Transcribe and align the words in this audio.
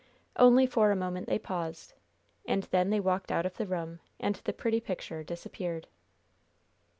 Only 0.35 0.65
for 0.65 0.89
a 0.89 0.95
moment 0.95 1.27
they 1.27 1.37
paused, 1.37 1.93
and 2.47 2.63
then 2.71 2.89
they 2.89 2.99
walked 2.99 3.31
out 3.31 3.45
of 3.45 3.57
the 3.57 3.67
room, 3.67 3.99
and 4.19 4.33
the 4.37 4.51
pretty 4.51 4.79
picture 4.79 5.23
disappeared. 5.23 5.87